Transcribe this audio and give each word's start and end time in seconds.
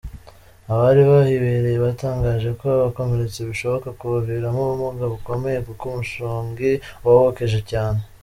Abari 0.71 1.01
bahibereye 1.09 1.77
batangaje 1.85 2.49
ko 2.59 2.65
abakomeretse 2.77 3.39
bishoboka 3.49 3.89
kubaviramo 3.99 4.59
ubumuga 4.65 5.05
bukomeye, 5.13 5.57
kuko 5.67 5.83
umushongi 5.91 6.69
wabokeje 7.05 7.59
cyane. 7.71 7.99